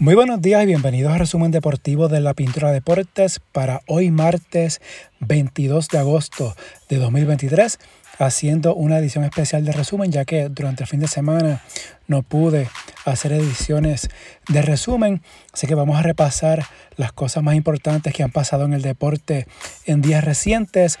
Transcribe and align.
Muy 0.00 0.14
buenos 0.14 0.40
días 0.40 0.62
y 0.62 0.66
bienvenidos 0.66 1.12
al 1.12 1.18
resumen 1.18 1.50
deportivo 1.50 2.06
de 2.06 2.20
la 2.20 2.32
Pintura 2.32 2.70
Deportes 2.70 3.40
para 3.50 3.80
hoy 3.88 4.12
martes 4.12 4.80
22 5.18 5.88
de 5.88 5.98
agosto 5.98 6.54
de 6.88 6.98
2023, 6.98 7.80
haciendo 8.20 8.76
una 8.76 8.98
edición 8.98 9.24
especial 9.24 9.64
de 9.64 9.72
resumen 9.72 10.12
ya 10.12 10.24
que 10.24 10.50
durante 10.50 10.84
el 10.84 10.88
fin 10.88 11.00
de 11.00 11.08
semana 11.08 11.62
no 12.06 12.22
pude 12.22 12.68
hacer 13.06 13.32
ediciones 13.32 14.08
de 14.48 14.62
resumen, 14.62 15.20
así 15.52 15.66
que 15.66 15.74
vamos 15.74 15.98
a 15.98 16.02
repasar 16.02 16.64
las 16.94 17.10
cosas 17.10 17.42
más 17.42 17.56
importantes 17.56 18.14
que 18.14 18.22
han 18.22 18.30
pasado 18.30 18.66
en 18.66 18.74
el 18.74 18.82
deporte 18.82 19.48
en 19.84 20.00
días 20.00 20.22
recientes. 20.22 21.00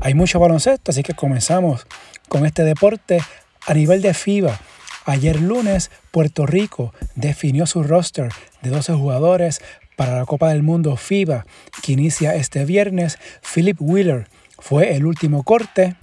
Hay 0.00 0.14
mucho 0.14 0.40
baloncesto, 0.40 0.90
así 0.90 1.04
que 1.04 1.14
comenzamos 1.14 1.86
con 2.28 2.44
este 2.44 2.64
deporte 2.64 3.20
a 3.68 3.72
nivel 3.72 4.02
de 4.02 4.14
FIBA. 4.14 4.58
Ayer 5.04 5.40
lunes, 5.40 5.90
Puerto 6.10 6.46
Rico 6.46 6.92
definió 7.14 7.66
su 7.66 7.82
roster 7.82 8.28
de 8.62 8.70
12 8.70 8.94
jugadores 8.94 9.60
para 9.96 10.16
la 10.16 10.26
Copa 10.26 10.50
del 10.50 10.62
Mundo 10.62 10.96
FIBA 10.96 11.46
que 11.82 11.92
inicia 11.92 12.34
este 12.34 12.64
viernes. 12.64 13.18
Philip 13.42 13.76
Wheeler 13.80 14.28
fue 14.58 14.94
el 14.94 15.06
último 15.06 15.42
corte 15.42 15.96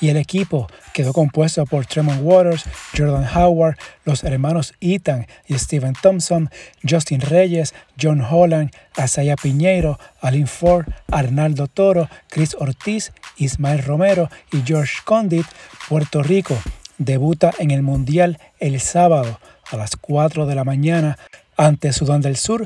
y 0.00 0.08
el 0.08 0.16
equipo 0.16 0.66
quedó 0.92 1.12
compuesto 1.12 1.64
por 1.64 1.86
Tremont 1.86 2.20
Waters, 2.22 2.64
Jordan 2.96 3.26
Howard, 3.36 3.76
los 4.04 4.24
hermanos 4.24 4.74
Ethan 4.80 5.26
y 5.46 5.58
Steven 5.58 5.94
Thompson, 5.94 6.50
Justin 6.88 7.20
Reyes, 7.20 7.74
John 8.00 8.20
Holland, 8.20 8.70
Asaya 8.96 9.36
Piñeiro, 9.36 9.98
Alin 10.20 10.46
Ford, 10.46 10.86
Arnaldo 11.08 11.68
Toro, 11.68 12.08
Chris 12.28 12.54
Ortiz, 12.58 13.12
Ismael 13.36 13.82
Romero 13.82 14.28
y 14.52 14.62
George 14.62 14.98
Condit. 15.04 15.46
Puerto 15.88 16.22
Rico 16.22 16.56
debuta 17.04 17.52
en 17.58 17.70
el 17.70 17.82
Mundial 17.82 18.38
el 18.58 18.80
sábado 18.80 19.40
a 19.70 19.76
las 19.76 19.96
4 19.96 20.46
de 20.46 20.54
la 20.54 20.64
mañana 20.64 21.18
ante 21.56 21.92
Sudán 21.92 22.20
del 22.20 22.36
Sur. 22.36 22.64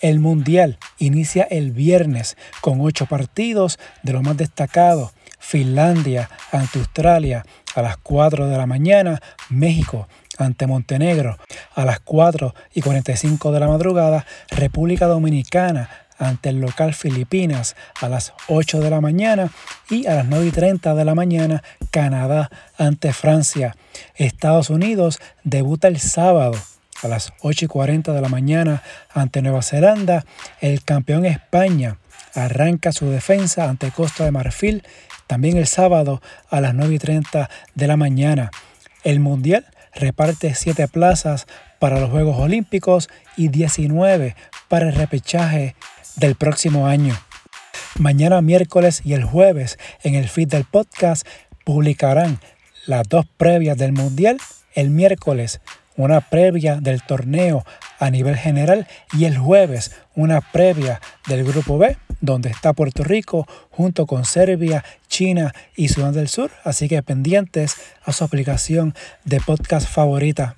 El 0.00 0.20
Mundial 0.20 0.78
inicia 0.98 1.44
el 1.44 1.70
viernes 1.70 2.36
con 2.60 2.80
ocho 2.80 3.06
partidos 3.06 3.78
de 4.02 4.12
lo 4.12 4.22
más 4.22 4.36
destacado. 4.36 5.12
Finlandia 5.38 6.28
ante 6.50 6.78
Australia 6.78 7.44
a 7.74 7.82
las 7.82 7.96
4 7.98 8.48
de 8.48 8.56
la 8.56 8.66
mañana, 8.66 9.20
México 9.48 10.08
ante 10.38 10.66
Montenegro 10.66 11.38
a 11.74 11.84
las 11.84 12.00
4 12.00 12.54
y 12.74 12.82
45 12.82 13.52
de 13.52 13.60
la 13.60 13.68
madrugada, 13.68 14.26
República 14.50 15.06
Dominicana 15.06 16.05
ante 16.18 16.48
el 16.48 16.60
local 16.60 16.94
Filipinas 16.94 17.76
a 18.00 18.08
las 18.08 18.32
8 18.48 18.80
de 18.80 18.90
la 18.90 19.00
mañana 19.00 19.50
y 19.90 20.06
a 20.06 20.14
las 20.14 20.26
9 20.26 20.46
y 20.46 20.50
30 20.50 20.94
de 20.94 21.04
la 21.04 21.14
mañana 21.14 21.62
Canadá 21.90 22.50
ante 22.78 23.12
Francia. 23.12 23.76
Estados 24.14 24.70
Unidos 24.70 25.18
debuta 25.44 25.88
el 25.88 26.00
sábado 26.00 26.54
a 27.02 27.08
las 27.08 27.32
8 27.40 27.66
y 27.66 27.68
40 27.68 28.12
de 28.12 28.20
la 28.20 28.28
mañana 28.28 28.82
ante 29.12 29.42
Nueva 29.42 29.62
Zelanda. 29.62 30.24
El 30.60 30.82
campeón 30.82 31.26
España 31.26 31.98
arranca 32.34 32.92
su 32.92 33.10
defensa 33.10 33.68
ante 33.68 33.90
Costa 33.90 34.24
de 34.24 34.30
Marfil 34.30 34.82
también 35.26 35.56
el 35.56 35.66
sábado 35.66 36.22
a 36.50 36.60
las 36.60 36.74
9 36.74 36.94
y 36.94 36.98
30 36.98 37.50
de 37.74 37.86
la 37.86 37.96
mañana. 37.96 38.50
El 39.04 39.20
Mundial 39.20 39.66
reparte 39.94 40.54
7 40.54 40.88
plazas 40.88 41.46
para 41.78 42.00
los 42.00 42.10
Juegos 42.10 42.38
Olímpicos 42.38 43.08
y 43.36 43.48
19 43.48 44.36
para 44.68 44.88
el 44.88 44.94
repechaje 44.94 45.74
del 46.16 46.34
próximo 46.34 46.86
año. 46.86 47.18
Mañana 47.98 48.42
miércoles 48.42 49.00
y 49.04 49.14
el 49.14 49.24
jueves 49.24 49.78
en 50.02 50.14
el 50.14 50.28
feed 50.28 50.48
del 50.48 50.64
podcast 50.64 51.26
publicarán 51.64 52.38
las 52.86 53.08
dos 53.08 53.26
previas 53.36 53.78
del 53.78 53.92
Mundial. 53.92 54.38
El 54.74 54.90
miércoles 54.90 55.60
una 55.96 56.20
previa 56.20 56.76
del 56.76 57.02
torneo 57.02 57.64
a 57.98 58.10
nivel 58.10 58.36
general 58.36 58.86
y 59.12 59.24
el 59.24 59.38
jueves 59.38 59.92
una 60.14 60.40
previa 60.40 61.00
del 61.26 61.44
grupo 61.44 61.78
B 61.78 61.96
donde 62.20 62.50
está 62.50 62.72
Puerto 62.72 63.04
Rico 63.04 63.46
junto 63.70 64.06
con 64.06 64.24
Serbia, 64.24 64.84
China 65.08 65.54
y 65.74 65.88
Sudán 65.88 66.14
del 66.14 66.28
Sur. 66.28 66.50
Así 66.64 66.88
que 66.88 67.02
pendientes 67.02 67.76
a 68.04 68.12
su 68.12 68.24
aplicación 68.24 68.94
de 69.24 69.40
podcast 69.40 69.88
favorita. 69.88 70.56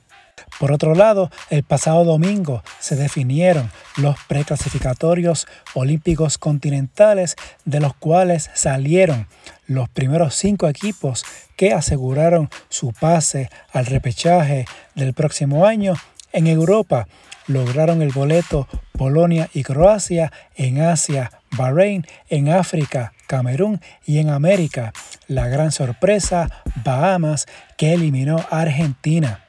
Por 0.58 0.72
otro 0.72 0.94
lado, 0.94 1.30
el 1.50 1.62
pasado 1.62 2.04
domingo 2.04 2.62
se 2.80 2.96
definieron 2.96 3.70
los 3.96 4.16
preclasificatorios 4.26 5.46
olímpicos 5.74 6.36
continentales, 6.36 7.36
de 7.64 7.80
los 7.80 7.94
cuales 7.94 8.50
salieron 8.54 9.28
los 9.66 9.88
primeros 9.88 10.34
cinco 10.34 10.68
equipos 10.68 11.24
que 11.56 11.72
aseguraron 11.72 12.50
su 12.68 12.92
pase 12.92 13.50
al 13.72 13.86
repechaje 13.86 14.66
del 14.94 15.14
próximo 15.14 15.66
año. 15.66 15.94
En 16.32 16.46
Europa 16.46 17.06
lograron 17.46 18.02
el 18.02 18.10
boleto 18.10 18.66
Polonia 18.92 19.48
y 19.54 19.62
Croacia, 19.62 20.32
en 20.56 20.80
Asia, 20.80 21.30
Bahrein, 21.56 22.04
en 22.28 22.48
África, 22.48 23.12
Camerún 23.26 23.80
y 24.04 24.18
en 24.18 24.28
América. 24.28 24.92
La 25.28 25.46
gran 25.46 25.70
sorpresa, 25.70 26.50
Bahamas, 26.84 27.46
que 27.76 27.94
eliminó 27.94 28.44
a 28.50 28.60
Argentina. 28.62 29.47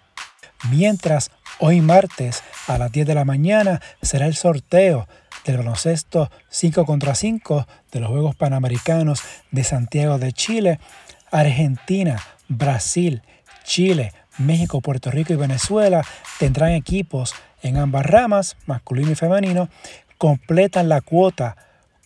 Mientras 0.68 1.32
hoy 1.60 1.80
martes 1.80 2.44
a 2.68 2.78
las 2.78 2.92
10 2.92 3.08
de 3.08 3.16
la 3.16 3.24
mañana 3.24 3.82
será 4.02 4.26
el 4.26 4.36
sorteo 4.36 5.08
del 5.46 5.58
baloncesto 5.58 6.30
5 6.50 6.86
contra 6.86 7.16
5 7.16 7.66
de 7.92 8.00
los 8.00 8.10
Juegos 8.10 8.36
Panamericanos 8.36 9.22
de 9.52 9.64
Santiago 9.64 10.20
de 10.20 10.34
Chile, 10.34 10.80
Argentina, 11.32 12.22
Brasil, 12.50 13.22
Chile, 13.64 14.14
México, 14.38 14.82
Puerto 14.82 15.12
Rico 15.12 15.34
y 15.34 15.38
Venezuela 15.38 16.06
tendrán 16.40 16.72
equipos 16.72 17.34
en 17.62 17.78
ambas 17.78 18.06
ramas, 18.06 18.58
masculino 18.66 19.12
y 19.12 19.16
femenino, 19.16 19.70
completan 20.18 20.90
la 20.90 21.02
cuota. 21.02 21.56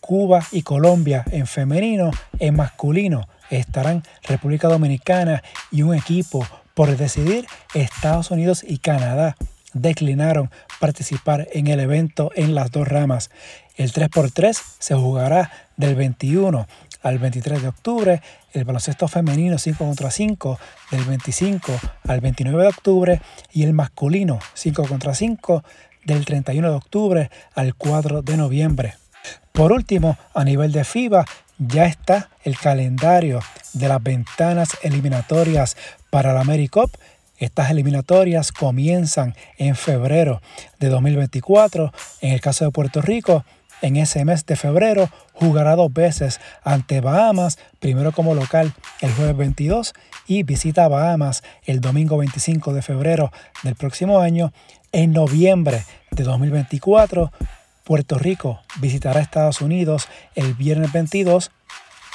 Cuba 0.00 0.44
y 0.52 0.60
Colombia 0.60 1.24
en 1.30 1.46
femenino, 1.46 2.10
en 2.38 2.54
masculino 2.56 3.26
estarán 3.48 4.02
República 4.22 4.68
Dominicana 4.68 5.42
y 5.70 5.80
un 5.80 5.94
equipo 5.94 6.46
por 6.74 6.96
decidir, 6.96 7.46
Estados 7.72 8.30
Unidos 8.30 8.64
y 8.66 8.78
Canadá 8.78 9.36
declinaron 9.72 10.50
participar 10.80 11.48
en 11.52 11.66
el 11.68 11.80
evento 11.80 12.30
en 12.34 12.54
las 12.54 12.70
dos 12.70 12.86
ramas. 12.86 13.30
El 13.76 13.92
3x3 13.92 14.60
se 14.78 14.94
jugará 14.94 15.50
del 15.76 15.94
21 15.94 16.66
al 17.02 17.18
23 17.18 17.62
de 17.62 17.68
octubre, 17.68 18.22
el 18.52 18.64
baloncesto 18.64 19.08
femenino 19.08 19.58
5 19.58 19.84
contra 19.84 20.10
5 20.10 20.58
del 20.90 21.04
25 21.04 21.72
al 22.08 22.20
29 22.20 22.62
de 22.62 22.68
octubre 22.68 23.20
y 23.52 23.64
el 23.64 23.74
masculino 23.74 24.38
5 24.54 24.88
contra 24.88 25.14
5 25.14 25.62
del 26.04 26.24
31 26.24 26.70
de 26.70 26.76
octubre 26.76 27.30
al 27.54 27.74
4 27.74 28.22
de 28.22 28.36
noviembre. 28.36 28.94
Por 29.52 29.72
último, 29.72 30.16
a 30.34 30.44
nivel 30.44 30.72
de 30.72 30.84
FIBA, 30.84 31.24
ya 31.58 31.86
está 31.86 32.30
el 32.42 32.58
calendario 32.58 33.40
de 33.72 33.88
las 33.88 34.02
ventanas 34.02 34.76
eliminatorias 34.82 35.76
para 36.10 36.32
la 36.32 36.40
AmeriCup. 36.40 36.90
Estas 37.38 37.70
eliminatorias 37.70 38.52
comienzan 38.52 39.34
en 39.58 39.76
febrero 39.76 40.40
de 40.78 40.88
2024. 40.88 41.92
En 42.20 42.32
el 42.32 42.40
caso 42.40 42.64
de 42.64 42.70
Puerto 42.70 43.02
Rico, 43.02 43.44
en 43.82 43.96
ese 43.96 44.24
mes 44.24 44.46
de 44.46 44.56
febrero 44.56 45.10
jugará 45.32 45.76
dos 45.76 45.92
veces 45.92 46.40
ante 46.62 47.00
Bahamas, 47.00 47.58
primero 47.80 48.12
como 48.12 48.34
local 48.34 48.72
el 49.00 49.12
jueves 49.12 49.36
22 49.36 49.94
y 50.26 50.42
visita 50.42 50.88
Bahamas 50.88 51.42
el 51.64 51.80
domingo 51.80 52.16
25 52.16 52.72
de 52.72 52.82
febrero 52.82 53.32
del 53.62 53.74
próximo 53.74 54.20
año. 54.20 54.52
En 54.92 55.12
noviembre 55.12 55.84
de 56.12 56.22
2024 56.22 57.32
Puerto 57.84 58.18
Rico 58.18 58.60
visitará 58.80 59.20
Estados 59.20 59.60
Unidos 59.60 60.08
el 60.34 60.54
viernes 60.54 60.90
22 60.92 61.50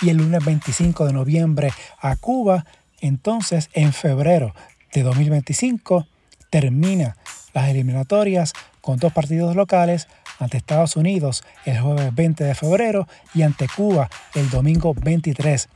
y 0.01 0.09
el 0.09 0.17
lunes 0.17 0.43
25 0.43 1.05
de 1.05 1.13
noviembre 1.13 1.71
a 2.01 2.15
Cuba. 2.15 2.65
Entonces, 3.01 3.69
en 3.73 3.93
febrero 3.93 4.55
de 4.93 5.03
2025 5.03 6.07
termina 6.49 7.17
las 7.53 7.69
eliminatorias 7.69 8.53
con 8.81 8.97
dos 8.97 9.13
partidos 9.13 9.55
locales 9.55 10.07
ante 10.39 10.57
Estados 10.57 10.95
Unidos 10.95 11.43
el 11.65 11.79
jueves 11.79 12.15
20 12.15 12.43
de 12.43 12.55
febrero 12.55 13.07
y 13.35 13.43
ante 13.43 13.67
Cuba 13.67 14.09
el 14.33 14.49
domingo 14.49 14.95
23. 14.95 15.69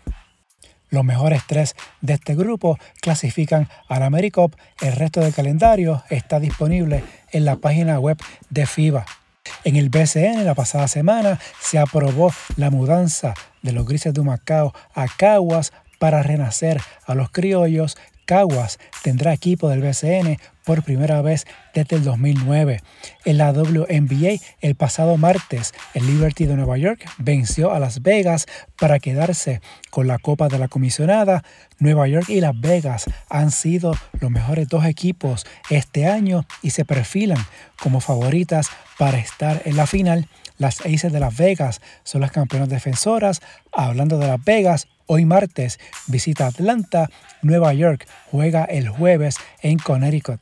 Los 0.90 1.04
mejores 1.04 1.44
tres 1.48 1.76
de 2.02 2.14
este 2.14 2.36
grupo 2.36 2.78
clasifican 3.00 3.68
a 3.88 4.00
la 4.00 4.08
AmeriCup. 4.08 4.56
El 4.82 4.94
resto 4.94 5.22
del 5.22 5.34
calendario 5.34 6.04
está 6.10 6.40
disponible 6.40 7.04
en 7.32 7.46
la 7.46 7.58
página 7.58 8.00
web 8.00 8.18
de 8.50 8.66
FIBA. 8.66 9.06
En 9.64 9.76
el 9.76 9.90
BCN 9.90 10.46
la 10.46 10.56
pasada 10.56 10.88
semana 10.88 11.40
se 11.62 11.80
aprobó 11.80 12.34
la 12.58 12.70
mudanza 12.70 13.34
de 13.62 13.72
los 13.72 13.86
grises 13.86 14.14
de 14.14 14.22
Macao 14.22 14.74
a 14.94 15.08
Caguas 15.08 15.74
para 16.00 16.22
renacer 16.22 16.82
a 17.06 17.16
los 17.16 17.32
criollos 17.32 17.98
Caguas 18.26 18.80
tendrá 19.04 19.34
equipo 19.34 19.70
del 19.70 19.82
BCN 19.82 20.38
por 20.64 20.84
primera 20.84 21.22
vez 21.22 21.46
desde 21.74 21.98
el 21.98 22.04
2009. 22.04 22.82
En 23.26 23.38
la 23.38 23.52
WNBA, 23.52 24.40
el 24.62 24.76
pasado 24.76 25.18
martes, 25.18 25.74
el 25.94 26.08
Liberty 26.08 26.46
de 26.46 26.56
Nueva 26.56 26.78
York 26.78 27.04
venció 27.18 27.74
a 27.74 27.80
Las 27.80 28.02
Vegas 28.02 28.46
para 28.80 29.00
quedarse 29.00 29.62
con 29.90 30.08
la 30.08 30.20
Copa 30.20 30.48
de 30.48 30.60
la 30.60 30.68
Comisionada. 30.68 31.44
Nueva 31.80 32.08
York 32.08 32.30
y 32.30 32.42
Las 32.42 32.60
Vegas 32.60 33.06
han 33.30 33.52
sido 33.52 33.94
los 34.20 34.32
mejores 34.32 34.68
dos 34.70 34.86
equipos 34.86 35.46
este 35.70 36.08
año 36.08 36.46
y 36.62 36.70
se 36.70 36.86
perfilan 36.86 37.44
como 37.80 38.00
favoritas 38.00 38.70
para 38.98 39.18
estar 39.18 39.62
en 39.66 39.76
la 39.76 39.88
final. 39.88 40.28
Las 40.58 40.82
Aces 40.82 41.12
de 41.12 41.20
Las 41.20 41.36
Vegas 41.36 41.82
son 42.04 42.22
las 42.22 42.32
campeonas 42.32 42.70
defensoras. 42.70 43.42
Hablando 43.72 44.18
de 44.18 44.28
Las 44.28 44.44
Vegas, 44.44 44.88
hoy 45.08 45.26
martes 45.26 45.80
visita 46.08 46.48
Atlanta. 46.48 47.10
Nueva 47.42 47.74
York 47.74 48.08
juega 48.32 48.64
el 48.66 48.90
jueves 48.90 49.38
en 49.62 49.78
Connecticut. 49.78 50.40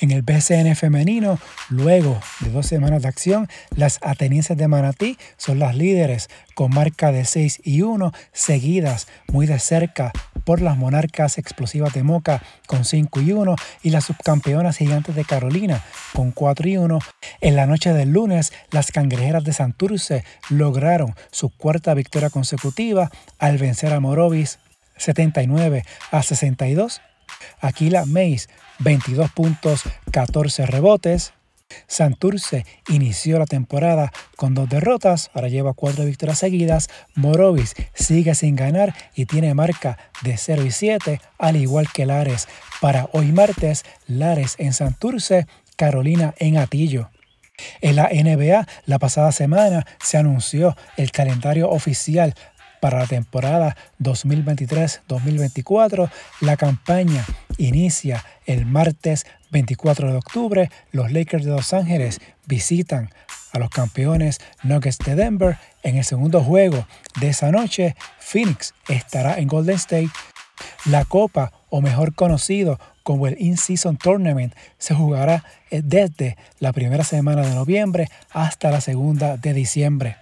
En 0.00 0.10
el 0.10 0.22
BCN 0.22 0.74
femenino, 0.74 1.38
luego 1.68 2.20
de 2.40 2.50
dos 2.50 2.66
semanas 2.66 3.02
de 3.02 3.08
acción, 3.08 3.48
las 3.76 4.00
atenienses 4.02 4.56
de 4.56 4.66
Manatí 4.66 5.16
son 5.36 5.60
las 5.60 5.76
líderes 5.76 6.28
con 6.54 6.74
marca 6.74 7.12
de 7.12 7.24
6 7.24 7.60
y 7.62 7.82
1, 7.82 8.12
seguidas 8.32 9.06
muy 9.28 9.46
de 9.46 9.60
cerca 9.60 10.12
por 10.44 10.60
las 10.60 10.76
monarcas 10.76 11.38
explosivas 11.38 11.92
de 11.92 12.02
Moca 12.02 12.42
con 12.66 12.84
5 12.84 13.20
y 13.20 13.32
1 13.32 13.56
y 13.82 13.90
las 13.90 14.04
subcampeonas 14.04 14.76
gigantes 14.76 15.14
de 15.14 15.24
Carolina 15.24 15.82
con 16.12 16.32
4 16.32 16.68
y 16.68 16.76
1. 16.76 16.98
En 17.40 17.56
la 17.56 17.66
noche 17.66 17.92
del 17.92 18.10
lunes, 18.10 18.52
las 18.70 18.92
cangrejeras 18.92 19.44
de 19.44 19.52
Santurce 19.52 20.24
lograron 20.50 21.14
su 21.30 21.50
cuarta 21.50 21.94
victoria 21.94 22.30
consecutiva 22.30 23.10
al 23.38 23.58
vencer 23.58 23.92
a 23.92 24.00
Morovis 24.00 24.58
79 24.96 25.84
a 26.10 26.22
62. 26.22 27.00
Aquila 27.60 28.04
Mays 28.06 28.48
22 28.80 29.30
puntos, 29.30 29.82
14 30.10 30.66
rebotes. 30.66 31.32
Santurce 31.86 32.64
inició 32.88 33.38
la 33.38 33.46
temporada 33.46 34.12
con 34.36 34.54
dos 34.54 34.68
derrotas, 34.68 35.30
ahora 35.34 35.48
lleva 35.48 35.74
cuatro 35.74 36.04
victorias 36.04 36.38
seguidas. 36.38 36.88
Morovis 37.14 37.74
sigue 37.94 38.34
sin 38.34 38.56
ganar 38.56 38.94
y 39.14 39.26
tiene 39.26 39.54
marca 39.54 39.98
de 40.22 40.36
0 40.36 40.64
y 40.64 40.70
7, 40.70 41.20
al 41.38 41.56
igual 41.56 41.88
que 41.92 42.06
Lares. 42.06 42.48
Para 42.80 43.08
hoy 43.12 43.32
martes, 43.32 43.84
Lares 44.06 44.56
en 44.58 44.72
Santurce, 44.72 45.46
Carolina 45.76 46.34
en 46.38 46.58
Atillo. 46.58 47.10
En 47.80 47.96
la 47.96 48.08
NBA, 48.08 48.66
la 48.86 48.98
pasada 48.98 49.30
semana 49.32 49.86
se 50.02 50.16
anunció 50.16 50.76
el 50.96 51.12
calendario 51.12 51.70
oficial 51.70 52.34
para 52.82 52.98
la 52.98 53.06
temporada 53.06 53.76
2023-2024. 54.00 56.10
La 56.40 56.56
campaña 56.56 57.24
inicia 57.56 58.24
el 58.44 58.66
martes 58.66 59.24
24 59.52 60.10
de 60.10 60.16
octubre. 60.16 60.68
Los 60.90 61.12
Lakers 61.12 61.44
de 61.44 61.52
Los 61.52 61.72
Ángeles 61.74 62.20
visitan 62.46 63.10
a 63.52 63.60
los 63.60 63.70
campeones 63.70 64.40
Nuggets 64.64 64.98
de 64.98 65.14
Denver. 65.14 65.58
En 65.84 65.96
el 65.96 66.02
segundo 66.02 66.42
juego 66.42 66.84
de 67.20 67.28
esa 67.28 67.52
noche, 67.52 67.94
Phoenix 68.18 68.74
estará 68.88 69.38
en 69.38 69.46
Golden 69.46 69.76
State. 69.76 70.10
La 70.84 71.04
Copa, 71.04 71.52
o 71.70 71.82
mejor 71.82 72.16
conocido 72.16 72.80
como 73.04 73.28
el 73.28 73.40
In-Season 73.40 73.96
Tournament, 73.96 74.56
se 74.78 74.96
jugará 74.96 75.44
desde 75.70 76.36
la 76.58 76.72
primera 76.72 77.04
semana 77.04 77.42
de 77.42 77.54
noviembre 77.54 78.08
hasta 78.30 78.72
la 78.72 78.80
segunda 78.80 79.36
de 79.36 79.54
diciembre. 79.54 80.21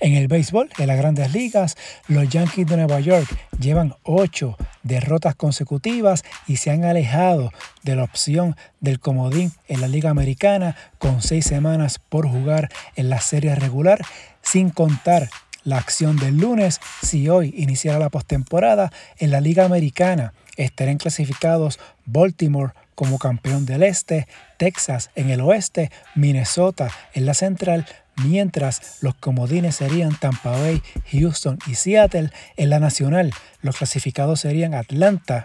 En 0.00 0.14
el 0.14 0.28
béisbol, 0.28 0.70
en 0.78 0.86
las 0.86 0.96
grandes 0.96 1.32
ligas, 1.32 1.76
los 2.08 2.28
Yankees 2.28 2.66
de 2.66 2.76
Nueva 2.76 3.00
York 3.00 3.28
llevan 3.58 3.94
ocho 4.02 4.56
derrotas 4.82 5.34
consecutivas 5.34 6.24
y 6.46 6.56
se 6.56 6.70
han 6.70 6.84
alejado 6.84 7.52
de 7.82 7.96
la 7.96 8.04
opción 8.04 8.56
del 8.80 9.00
comodín 9.00 9.52
en 9.68 9.80
la 9.80 9.88
Liga 9.88 10.10
Americana 10.10 10.76
con 10.98 11.22
seis 11.22 11.44
semanas 11.44 11.98
por 11.98 12.28
jugar 12.28 12.68
en 12.96 13.10
la 13.10 13.20
serie 13.20 13.54
regular, 13.54 14.00
sin 14.42 14.70
contar 14.70 15.30
la 15.64 15.78
acción 15.78 16.16
del 16.16 16.38
lunes 16.38 16.80
si 17.02 17.28
hoy 17.28 17.54
iniciara 17.56 17.98
la 17.98 18.10
postemporada 18.10 18.92
en 19.18 19.30
la 19.30 19.40
Liga 19.40 19.64
Americana. 19.64 20.32
Estarán 20.56 20.98
clasificados 20.98 21.78
Baltimore 22.04 22.72
como 22.94 23.18
campeón 23.18 23.66
del 23.66 23.82
este, 23.82 24.26
Texas 24.58 25.10
en 25.14 25.30
el 25.30 25.40
oeste, 25.40 25.90
Minnesota 26.14 26.90
en 27.14 27.26
la 27.26 27.34
central, 27.34 27.86
mientras 28.24 28.98
los 29.02 29.14
comodines 29.14 29.76
serían 29.76 30.18
Tampa 30.18 30.50
Bay, 30.50 30.82
Houston 31.10 31.58
y 31.66 31.74
Seattle. 31.74 32.30
En 32.56 32.70
la 32.70 32.78
nacional, 32.78 33.32
los 33.60 33.76
clasificados 33.76 34.40
serían 34.40 34.74
Atlanta 34.74 35.44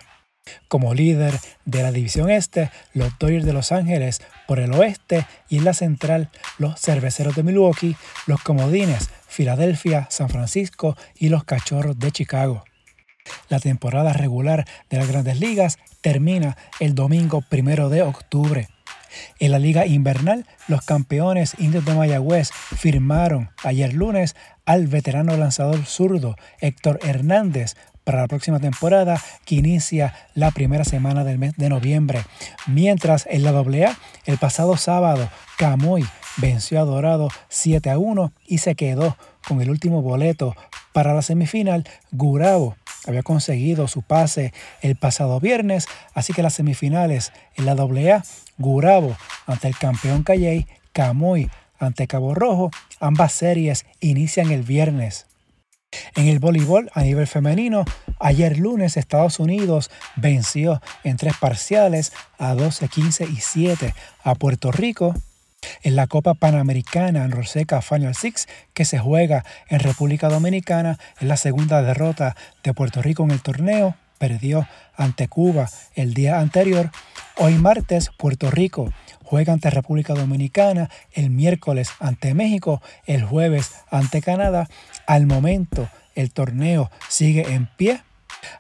como 0.68 0.94
líder 0.94 1.38
de 1.66 1.84
la 1.84 1.92
división 1.92 2.30
este, 2.30 2.72
los 2.94 3.18
Dodgers 3.20 3.46
de 3.46 3.54
Los 3.54 3.72
Ángeles 3.72 4.22
por 4.48 4.60
el 4.60 4.74
oeste 4.74 5.26
y 5.50 5.58
en 5.58 5.66
la 5.66 5.74
central, 5.74 6.30
los 6.58 6.80
Cerveceros 6.80 7.36
de 7.36 7.44
Milwaukee, 7.44 7.98
los 8.28 8.42
comodines 8.42 9.10
Filadelfia, 9.28 10.08
San 10.10 10.30
Francisco 10.30 10.98
y 11.16 11.30
los 11.30 11.44
Cachorros 11.44 12.00
de 12.00 12.12
Chicago. 12.12 12.64
La 13.50 13.60
temporada 13.60 14.14
regular 14.14 14.66
de 14.90 14.98
las 14.98 15.08
grandes 15.08 15.40
ligas 15.40 15.78
termina 16.02 16.58
el 16.80 16.96
domingo 16.96 17.42
primero 17.42 17.90
de 17.90 18.02
octubre. 18.02 18.68
En 19.40 19.52
la 19.52 19.60
liga 19.60 19.86
invernal, 19.86 20.46
los 20.68 20.82
campeones 20.82 21.56
indios 21.58 21.86
de 21.86 21.94
Mayagüez 21.94 22.52
firmaron 22.52 23.50
ayer 23.64 23.94
lunes 23.94 24.36
al 24.66 24.88
veterano 24.88 25.38
lanzador 25.38 25.86
zurdo 25.86 26.36
Héctor 26.60 27.00
Hernández 27.04 27.76
para 28.04 28.22
la 28.22 28.28
próxima 28.28 28.60
temporada 28.60 29.22
que 29.46 29.56
inicia 29.56 30.14
la 30.34 30.52
primera 30.52 30.86
semana 30.86 31.24
del 31.24 31.40
mes 31.40 31.56
de 31.58 31.70
noviembre. 31.70 32.24
Mientras 32.66 33.28
en 33.30 33.44
la 33.44 33.52
AA, 33.52 33.98
el 34.26 34.38
pasado 34.38 34.78
sábado, 34.78 35.30
Camoy 35.58 36.06
venció 36.38 36.80
a 36.80 36.86
Dorado 36.86 37.28
7 37.50 37.90
a 37.90 37.98
1 37.98 38.32
y 38.46 38.60
se 38.60 38.76
quedó 38.76 39.18
con 39.46 39.62
el 39.62 39.70
último 39.70 40.02
boleto 40.02 40.56
para 40.94 41.14
la 41.14 41.22
semifinal. 41.22 41.84
Gurabo 42.12 42.78
había 43.08 43.24
conseguido 43.24 43.88
su 43.88 44.02
pase 44.02 44.54
el 44.82 44.96
pasado 44.96 45.40
viernes, 45.40 45.88
así 46.14 46.34
que 46.34 46.44
las 46.44 46.54
semifinales 46.54 47.32
en 47.56 47.66
la 47.66 47.72
AA, 47.72 48.24
Gurabo 48.58 49.16
ante 49.46 49.68
el 49.68 49.78
campeón 49.78 50.24
Calley, 50.24 50.68
Camoy 50.94 51.50
ante 51.80 52.08
Cabo 52.08 52.36
Rojo, 52.36 52.72
ambas 53.00 53.34
series 53.34 53.86
inician 54.00 54.52
el 54.52 54.64
viernes. 54.64 55.28
En 56.16 56.28
el 56.28 56.40
voleibol 56.40 56.90
a 56.94 57.02
nivel 57.02 57.28
femenino, 57.28 57.86
ayer 58.20 58.58
lunes 58.58 58.98
Estados 58.98 59.40
Unidos 59.40 59.90
venció 60.16 60.82
en 61.04 61.18
tres 61.18 61.36
parciales 61.40 62.12
a 62.38 62.56
12, 62.56 62.90
15 62.90 63.26
y 63.26 63.38
7 63.38 63.94
a 64.24 64.36
Puerto 64.36 64.72
Rico 64.72 65.14
en 65.84 65.96
la 65.96 66.08
Copa 66.08 66.34
Panamericana 66.34 67.24
en 67.24 67.32
Roseca 67.32 67.82
Final 67.82 68.16
Six, 68.16 68.48
que 68.74 68.86
se 68.86 69.00
juega 69.00 69.46
en 69.70 69.80
República 69.80 70.30
Dominicana, 70.30 71.00
en 71.20 71.28
la 71.28 71.38
segunda 71.38 71.82
derrota 71.82 72.36
de 72.64 72.74
Puerto 72.74 73.02
Rico 73.02 73.24
en 73.24 73.32
el 73.32 73.42
torneo. 73.42 73.96
Perdió 74.18 74.68
ante 74.96 75.28
Cuba 75.28 75.70
el 75.94 76.16
día 76.16 76.40
anterior. 76.40 76.90
Hoy 77.38 77.54
martes, 77.54 78.10
Puerto 78.18 78.50
Rico 78.50 78.92
juega 79.24 79.54
ante 79.54 79.70
República 79.70 80.16
Dominicana, 80.16 80.90
el 81.14 81.30
miércoles 81.30 81.92
ante 82.00 82.34
México, 82.34 82.82
el 83.06 83.24
jueves 83.24 83.76
ante 83.92 84.22
Canadá. 84.22 84.68
Al 85.06 85.28
momento, 85.28 85.88
el 86.16 86.32
torneo 86.32 86.90
sigue 87.10 87.54
en 87.54 87.68
pie 87.78 88.02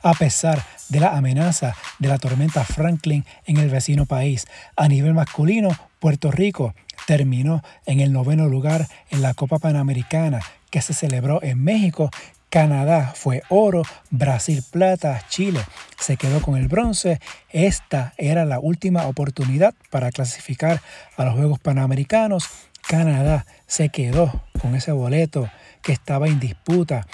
a 0.04 0.13
pesar 0.13 0.63
de 0.89 1.00
la 1.00 1.18
amenaza 1.18 1.75
de 2.00 2.08
la 2.08 2.20
tormenta 2.20 2.63
Franklin 2.63 3.25
en 3.46 3.58
el 3.58 3.70
vecino 3.70 4.06
país. 4.06 4.46
A 4.75 4.88
nivel 4.88 5.13
masculino, 5.13 5.70
Puerto 6.00 6.32
Rico 6.32 6.75
terminó 7.08 7.64
en 7.86 8.02
el 8.02 8.12
noveno 8.12 8.50
lugar 8.50 8.86
en 9.10 9.22
la 9.22 9.34
Copa 9.34 9.60
Panamericana 9.60 10.42
que 10.70 10.82
se 10.82 10.94
celebró 10.94 11.42
en 11.42 11.64
México. 11.64 12.12
Canadá 12.50 13.14
fue 13.16 13.44
oro, 13.50 13.84
Brasil 14.10 14.62
plata, 14.72 15.24
Chile 15.30 15.62
se 15.98 16.18
quedó 16.18 16.42
con 16.42 16.58
el 16.58 16.68
bronce. 16.68 17.20
Esta 17.50 18.14
era 18.18 18.44
la 18.44 18.60
última 18.60 19.08
oportunidad 19.08 19.74
para 19.90 20.12
clasificar 20.12 20.82
a 21.16 21.24
los 21.24 21.34
Juegos 21.36 21.60
Panamericanos. 21.60 22.50
Canadá 22.86 23.46
se 23.68 23.88
quedó 23.88 24.44
con 24.62 24.76
ese 24.76 24.92
boleto 24.92 25.50
que 25.82 25.94
estaba 25.94 26.28
en 26.28 26.42
disputa 26.42 27.08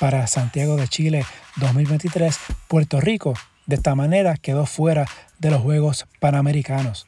para 0.00 0.26
Santiago 0.26 0.76
de 0.76 0.88
Chile 0.88 1.26
2023. 1.56 2.34
Puerto 2.66 2.98
Rico 2.98 3.34
de 3.66 3.76
esta 3.76 3.94
manera 3.94 4.38
quedó 4.38 4.64
fuera 4.64 5.04
de 5.38 5.50
los 5.50 5.60
Juegos 5.60 6.06
Panamericanos. 6.18 7.06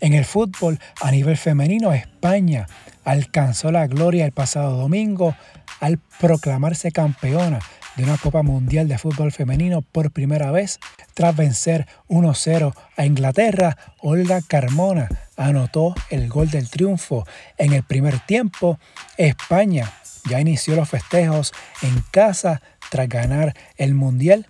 En 0.00 0.14
el 0.14 0.24
fútbol 0.24 0.78
a 1.00 1.10
nivel 1.10 1.36
femenino, 1.36 1.92
España 1.92 2.66
alcanzó 3.04 3.72
la 3.72 3.86
gloria 3.86 4.24
el 4.24 4.32
pasado 4.32 4.76
domingo 4.76 5.34
al 5.80 5.98
proclamarse 6.20 6.92
campeona 6.92 7.58
de 7.96 8.04
una 8.04 8.16
Copa 8.16 8.42
Mundial 8.42 8.86
de 8.86 8.96
Fútbol 8.96 9.32
Femenino 9.32 9.82
por 9.82 10.12
primera 10.12 10.52
vez. 10.52 10.78
Tras 11.14 11.34
vencer 11.34 11.88
1-0 12.08 12.74
a 12.96 13.04
Inglaterra, 13.04 13.76
Olga 13.98 14.40
Carmona 14.40 15.08
anotó 15.36 15.94
el 16.10 16.28
gol 16.28 16.48
del 16.48 16.70
triunfo 16.70 17.26
en 17.56 17.72
el 17.72 17.82
primer 17.82 18.20
tiempo. 18.20 18.78
España 19.16 19.92
ya 20.30 20.40
inició 20.40 20.76
los 20.76 20.88
festejos 20.88 21.52
en 21.82 22.04
casa 22.12 22.62
tras 22.90 23.08
ganar 23.08 23.54
el 23.76 23.94
Mundial 23.94 24.46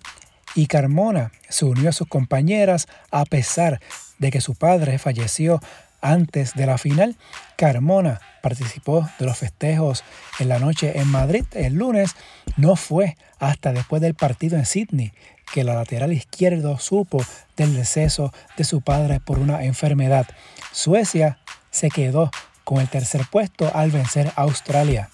y 0.55 0.67
Carmona 0.67 1.31
se 1.47 1.65
unió 1.65 1.89
a 1.89 1.93
sus 1.93 2.07
compañeras 2.07 2.87
a 3.11 3.25
pesar 3.25 3.79
de 4.17 4.31
que 4.31 4.41
su 4.41 4.55
padre 4.55 4.97
falleció 4.99 5.59
antes 6.01 6.53
de 6.53 6.65
la 6.65 6.77
final. 6.77 7.15
Carmona 7.55 8.21
participó 8.41 9.09
de 9.19 9.25
los 9.25 9.37
festejos 9.37 10.03
en 10.39 10.49
la 10.49 10.59
noche 10.59 10.99
en 10.99 11.07
Madrid 11.07 11.45
el 11.53 11.73
lunes. 11.73 12.15
No 12.57 12.75
fue 12.75 13.17
hasta 13.39 13.73
después 13.73 14.01
del 14.01 14.15
partido 14.15 14.57
en 14.57 14.65
Sydney 14.65 15.13
que 15.53 15.63
la 15.63 15.73
lateral 15.73 16.13
izquierdo 16.13 16.77
supo 16.77 17.23
del 17.57 17.75
deceso 17.75 18.33
de 18.57 18.63
su 18.63 18.81
padre 18.81 19.19
por 19.19 19.39
una 19.39 19.63
enfermedad. 19.63 20.27
Suecia 20.71 21.39
se 21.71 21.89
quedó 21.89 22.31
con 22.63 22.79
el 22.79 22.89
tercer 22.89 23.21
puesto 23.31 23.71
al 23.73 23.91
vencer 23.91 24.31
a 24.35 24.43
Australia. 24.43 25.09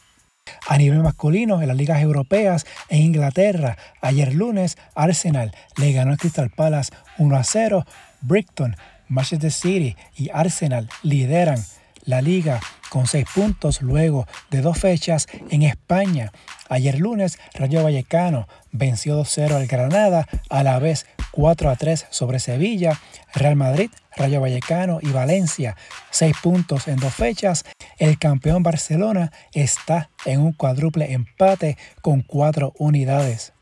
A 0.68 0.78
nivel 0.78 1.04
masculino, 1.04 1.62
en 1.62 1.68
las 1.68 1.78
ligas 1.78 2.02
europeas, 2.02 2.66
en 2.90 3.02
Inglaterra, 3.02 3.78
ayer 4.02 4.34
lunes, 4.34 4.78
Arsenal 4.96 5.56
le 5.78 5.92
ganó 5.92 6.12
al 6.12 6.18
Crystal 6.18 6.50
Palace 6.50 6.92
1 7.18 7.36
a 7.36 7.44
0. 7.44 7.86
Brighton, 8.22 8.76
Manchester 9.08 9.52
City 9.52 9.96
y 10.16 10.30
Arsenal 10.34 10.90
lideran 11.04 11.64
la 12.04 12.22
liga 12.22 12.60
con 12.90 13.08
6 13.08 13.26
puntos 13.34 13.82
luego 13.82 14.28
de 14.50 14.62
dos 14.62 14.80
fechas 14.80 15.28
en 15.50 15.64
España. 15.64 16.32
Ayer 16.70 17.00
lunes, 17.00 17.38
Rayo 17.54 17.84
Vallecano 17.84 18.48
venció 18.72 19.20
2-0 19.22 19.52
al 19.52 19.68
Granada, 19.68 20.28
a 20.50 20.64
la 20.64 20.80
vez 20.80 21.06
4-3 21.32 22.06
sobre 22.10 22.40
Sevilla. 22.40 23.00
Real 23.34 23.56
Madrid, 23.56 23.92
Rayo 24.16 24.42
Vallecano 24.42 25.00
y 25.02 25.10
Valencia, 25.10 25.76
6 26.12 26.36
puntos 26.42 26.88
en 26.88 26.98
dos 26.98 27.14
fechas. 27.14 27.66
El 27.98 28.18
campeón 28.18 28.64
Barcelona 28.64 29.32
está 29.54 30.10
en 30.26 30.42
un 30.42 30.54
cuádruple 30.54 31.14
empate 31.14 31.78
con 32.02 32.22
4 32.22 32.74
unidades. 32.78 33.54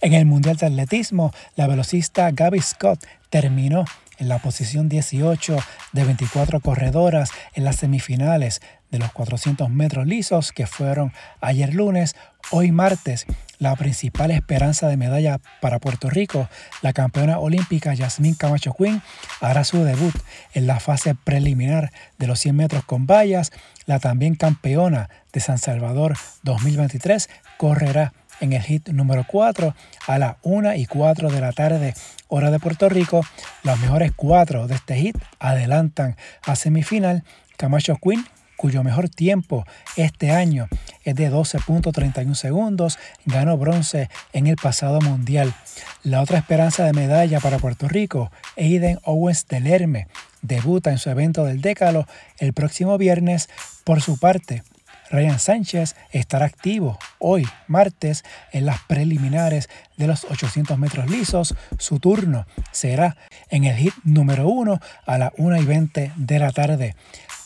En 0.00 0.12
el 0.14 0.26
Mundial 0.26 0.56
de 0.56 0.66
Atletismo, 0.66 1.32
la 1.56 1.66
velocista 1.66 2.30
Gaby 2.30 2.60
Scott 2.60 3.04
terminó 3.30 3.84
en 4.18 4.28
la 4.28 4.38
posición 4.38 4.88
18 4.88 5.56
de 5.92 6.04
24 6.04 6.60
corredoras 6.60 7.30
en 7.54 7.64
las 7.64 7.76
semifinales 7.76 8.60
de 8.90 8.98
los 8.98 9.12
400 9.12 9.70
metros 9.70 10.06
lisos 10.06 10.52
que 10.52 10.66
fueron 10.66 11.12
ayer 11.40 11.74
lunes, 11.74 12.16
hoy 12.50 12.72
martes. 12.72 13.26
La 13.58 13.74
principal 13.74 14.30
esperanza 14.30 14.86
de 14.86 14.96
medalla 14.96 15.40
para 15.60 15.80
Puerto 15.80 16.08
Rico, 16.08 16.48
la 16.80 16.92
campeona 16.92 17.40
olímpica 17.40 17.92
Yasmín 17.92 18.34
Camacho 18.34 18.72
Quinn, 18.72 19.02
hará 19.40 19.64
su 19.64 19.82
debut 19.82 20.14
en 20.54 20.68
la 20.68 20.78
fase 20.78 21.16
preliminar 21.16 21.90
de 22.18 22.28
los 22.28 22.38
100 22.38 22.54
metros 22.54 22.84
con 22.84 23.06
vallas. 23.06 23.50
La 23.86 23.98
también 23.98 24.36
campeona 24.36 25.10
de 25.32 25.40
San 25.40 25.58
Salvador 25.58 26.16
2023 26.44 27.28
correrá 27.56 28.12
en 28.40 28.52
el 28.52 28.62
hit 28.62 28.88
número 28.90 29.24
4 29.26 29.74
a 30.06 30.18
las 30.18 30.36
1 30.42 30.76
y 30.76 30.86
4 30.86 31.28
de 31.28 31.40
la 31.40 31.52
tarde, 31.52 31.94
hora 32.28 32.52
de 32.52 32.60
Puerto 32.60 32.88
Rico. 32.88 33.24
Los 33.64 33.80
mejores 33.80 34.12
cuatro 34.14 34.68
de 34.68 34.76
este 34.76 34.96
hit 34.96 35.18
adelantan 35.40 36.16
a 36.42 36.54
semifinal. 36.54 37.24
Camacho 37.56 37.96
Quinn, 37.96 38.24
cuyo 38.58 38.82
mejor 38.82 39.08
tiempo 39.08 39.64
este 39.96 40.32
año 40.32 40.68
es 41.04 41.14
de 41.14 41.30
12.31 41.30 42.34
segundos, 42.34 42.98
ganó 43.24 43.56
bronce 43.56 44.10
en 44.32 44.48
el 44.48 44.56
pasado 44.56 45.00
mundial. 45.00 45.54
La 46.02 46.20
otra 46.20 46.38
esperanza 46.38 46.84
de 46.84 46.92
medalla 46.92 47.38
para 47.38 47.58
Puerto 47.58 47.88
Rico, 47.88 48.32
Aiden 48.56 48.98
Owens 49.04 49.46
del 49.46 49.68
Herme, 49.68 50.08
debuta 50.42 50.90
en 50.90 50.98
su 50.98 51.08
evento 51.08 51.44
del 51.44 51.60
Décalo 51.60 52.06
el 52.38 52.52
próximo 52.52 52.98
viernes. 52.98 53.48
Por 53.84 54.02
su 54.02 54.18
parte, 54.18 54.64
Ryan 55.10 55.38
Sánchez 55.38 55.94
estará 56.10 56.46
activo 56.46 56.98
hoy, 57.18 57.46
martes, 57.68 58.24
en 58.52 58.66
las 58.66 58.80
preliminares 58.82 59.68
de 59.96 60.08
los 60.08 60.24
800 60.24 60.76
metros 60.78 61.08
lisos. 61.08 61.54
Su 61.78 62.00
turno 62.00 62.46
será 62.72 63.16
en 63.50 63.64
el 63.64 63.76
hit 63.76 63.94
número 64.02 64.48
1 64.48 64.80
a 65.06 65.18
las 65.18 65.32
1 65.36 65.62
y 65.62 65.64
20 65.64 66.12
de 66.16 66.38
la 66.40 66.50
tarde. 66.50 66.96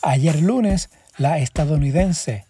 Ayer 0.01 0.41
lunes, 0.41 0.89
la 1.17 1.39
estadounidense. 1.39 2.45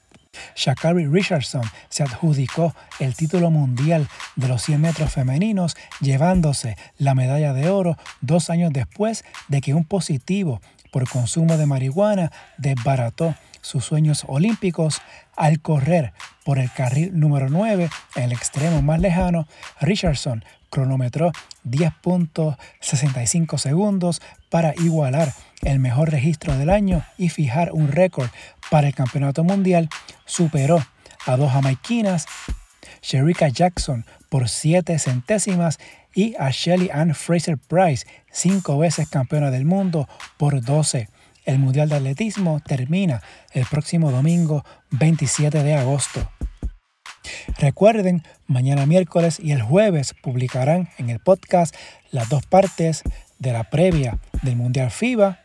Shakari 0.56 1.06
Richardson 1.06 1.64
se 1.90 2.04
adjudicó 2.04 2.74
el 3.00 3.16
título 3.16 3.52
mundial 3.52 4.08
de 4.36 4.48
los 4.48 4.64
100 4.64 4.82
metros 4.82 5.14
femeninos, 5.14 5.76
llevándose 6.02 6.76
la 6.98 7.14
medalla 7.14 7.54
de 7.54 7.70
oro 7.70 7.98
dos 8.22 8.50
años 8.50 8.72
después 8.74 9.24
de 9.48 9.62
que 9.62 9.74
un 9.74 9.86
positivo 9.86 10.62
por 10.94 11.10
consumo 11.10 11.58
de 11.58 11.66
marihuana 11.66 12.32
desbarató 12.60 13.36
sus 13.62 13.84
sueños 13.84 14.26
olímpicos 14.28 15.02
al 15.36 15.60
correr 15.60 16.14
por 16.46 16.60
el 16.60 16.72
carril 16.72 17.20
número 17.20 17.50
9 17.50 17.90
en 18.16 18.24
el 18.24 18.32
extremo 18.32 18.84
más 18.84 19.00
lejano. 19.00 19.48
Richardson 19.82 20.46
cronometró 20.70 21.32
10.65 21.68 23.58
segundos 23.58 24.22
para 24.50 24.76
igualar 24.76 25.34
el 25.64 25.80
mejor 25.80 26.12
registro 26.12 26.56
del 26.58 26.70
año 26.70 27.04
y 27.18 27.30
fijar 27.30 27.72
un 27.74 27.88
récord 27.88 28.30
para 28.70 28.88
el 28.88 28.94
campeonato 28.94 29.44
mundial. 29.44 29.90
Superó 30.26 30.86
a 31.26 31.38
dos 31.38 31.52
jamaiquinas, 31.52 32.28
Sherika 33.04 33.50
Jackson 33.50 34.06
por 34.30 34.50
7 34.50 34.98
centésimas 34.98 35.78
y 36.16 36.36
a 36.40 36.50
Shelly 36.50 36.90
Ann 36.92 37.14
Fraser 37.14 37.58
Price, 37.58 38.08
cinco 38.32 38.78
veces 38.78 39.10
campeona 39.10 39.52
del 39.52 39.66
mundo, 39.66 40.08
por 40.38 40.62
12. 40.62 41.10
El 41.46 41.60
Mundial 41.60 41.90
de 41.90 41.98
Atletismo 41.98 42.62
termina 42.66 43.22
el 43.52 43.66
próximo 43.66 44.12
domingo 44.12 44.64
27 44.92 45.62
de 45.62 45.76
agosto. 45.76 46.32
Recuerden, 47.60 48.24
mañana 48.48 48.86
miércoles 48.86 49.40
y 49.40 49.52
el 49.52 49.62
jueves 49.62 50.14
publicarán 50.22 50.90
en 50.98 51.10
el 51.10 51.20
podcast 51.20 51.76
las 52.12 52.30
dos 52.30 52.46
partes 52.46 53.04
de 53.40 53.54
la 53.54 53.70
previa 53.70 54.20
del 54.42 54.56
Mundial 54.56 54.92
FIBA. 54.92 55.43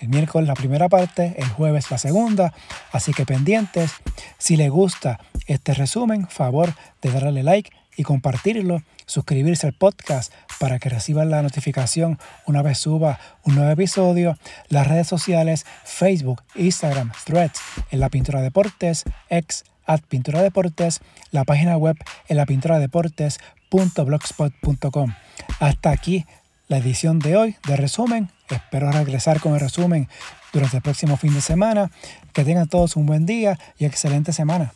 El 0.00 0.08
miércoles 0.08 0.48
la 0.48 0.54
primera 0.54 0.88
parte, 0.88 1.34
el 1.36 1.46
jueves 1.48 1.90
la 1.90 1.98
segunda, 1.98 2.54
así 2.90 3.12
que 3.12 3.26
pendientes. 3.26 3.92
Si 4.38 4.56
les 4.56 4.70
gusta 4.70 5.20
este 5.46 5.74
resumen, 5.74 6.26
favor 6.26 6.72
de 7.02 7.10
darle 7.10 7.42
like 7.42 7.70
y 7.96 8.02
compartirlo, 8.02 8.82
suscribirse 9.04 9.66
al 9.66 9.74
podcast 9.74 10.32
para 10.58 10.78
que 10.78 10.88
reciban 10.88 11.28
la 11.28 11.42
notificación 11.42 12.18
una 12.46 12.62
vez 12.62 12.78
suba 12.78 13.20
un 13.44 13.56
nuevo 13.56 13.70
episodio, 13.70 14.38
las 14.70 14.86
redes 14.86 15.06
sociales, 15.06 15.66
Facebook, 15.84 16.42
Instagram, 16.54 17.12
Threads, 17.26 17.60
en 17.90 18.00
la 18.00 18.08
Pintura 18.08 18.40
Deportes, 18.40 19.04
ex 19.28 19.64
at 19.84 20.00
Pintura 20.08 20.40
Deportes, 20.40 21.02
la 21.30 21.44
página 21.44 21.76
web 21.76 21.98
en 22.28 22.38
la 22.38 22.46
pintura 22.46 22.78
deportes.blogspot.com. 22.78 25.14
Hasta 25.58 25.90
aquí 25.90 26.24
la 26.68 26.78
edición 26.78 27.18
de 27.18 27.36
hoy 27.36 27.56
de 27.66 27.76
resumen. 27.76 28.30
Espero 28.54 28.90
regresar 28.90 29.40
con 29.40 29.54
el 29.54 29.60
resumen 29.60 30.08
durante 30.52 30.76
el 30.76 30.82
próximo 30.82 31.16
fin 31.16 31.34
de 31.34 31.40
semana. 31.40 31.90
Que 32.32 32.44
tengan 32.44 32.68
todos 32.68 32.96
un 32.96 33.06
buen 33.06 33.26
día 33.26 33.58
y 33.78 33.84
excelente 33.84 34.32
semana. 34.32 34.72